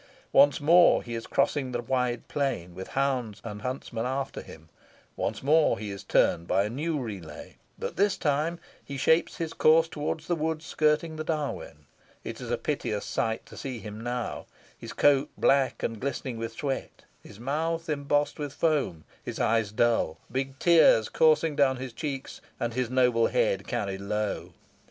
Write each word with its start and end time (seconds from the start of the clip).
Once 0.31 0.59
more 0.59 1.03
he 1.03 1.13
is 1.13 1.27
crossing 1.27 1.71
the 1.73 1.81
wide 1.83 2.27
plain, 2.27 2.73
with 2.73 2.87
hounds 2.87 3.39
and 3.43 3.61
huntsmen 3.61 4.03
after 4.03 4.41
him 4.41 4.67
once 5.15 5.43
more 5.43 5.77
he 5.77 5.91
is 5.91 6.03
turned 6.03 6.47
by 6.47 6.63
a 6.63 6.71
new 6.71 6.97
relay; 6.99 7.55
but 7.77 7.97
this 7.97 8.17
time 8.17 8.59
he 8.83 8.97
shapes 8.97 9.37
his 9.37 9.53
course 9.53 9.87
towards 9.87 10.25
the 10.25 10.35
woods 10.35 10.65
skirting 10.65 11.17
the 11.17 11.23
Darwen. 11.23 11.85
It 12.23 12.41
is 12.41 12.49
a 12.49 12.57
piteous 12.57 13.05
sight 13.05 13.45
to 13.45 13.55
see 13.55 13.77
him 13.77 14.01
now; 14.01 14.47
his 14.75 14.91
coat 14.91 15.29
black 15.37 15.83
and 15.83 16.01
glistening 16.01 16.37
with 16.39 16.53
sweat, 16.53 17.03
his 17.21 17.39
mouth 17.39 17.87
embossed 17.87 18.39
with 18.39 18.53
foam, 18.53 19.03
his 19.23 19.39
eyes 19.39 19.71
dull, 19.71 20.17
big 20.31 20.57
tears 20.57 21.09
coursing 21.09 21.55
down 21.55 21.77
his 21.77 21.93
cheeks, 21.93 22.41
and 22.59 22.73
his 22.73 22.89
noble 22.89 23.27
head 23.27 23.67
carried 23.67 24.01
low. 24.01 24.53